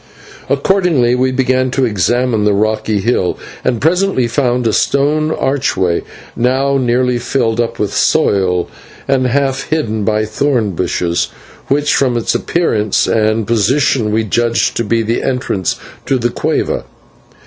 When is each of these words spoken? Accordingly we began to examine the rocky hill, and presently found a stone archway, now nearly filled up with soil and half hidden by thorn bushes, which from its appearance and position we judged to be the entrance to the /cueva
Accordingly 0.49 1.13
we 1.13 1.31
began 1.31 1.69
to 1.69 1.85
examine 1.85 2.43
the 2.43 2.55
rocky 2.55 3.01
hill, 3.01 3.37
and 3.63 3.79
presently 3.79 4.27
found 4.27 4.65
a 4.65 4.73
stone 4.73 5.29
archway, 5.29 6.01
now 6.35 6.75
nearly 6.79 7.19
filled 7.19 7.61
up 7.61 7.77
with 7.77 7.93
soil 7.93 8.67
and 9.07 9.27
half 9.27 9.69
hidden 9.69 10.03
by 10.03 10.25
thorn 10.25 10.71
bushes, 10.71 11.27
which 11.67 11.93
from 11.93 12.17
its 12.17 12.33
appearance 12.33 13.05
and 13.05 13.45
position 13.45 14.11
we 14.11 14.23
judged 14.23 14.75
to 14.77 14.83
be 14.83 15.03
the 15.03 15.21
entrance 15.21 15.75
to 16.07 16.17
the 16.17 16.29
/cueva 16.29 16.83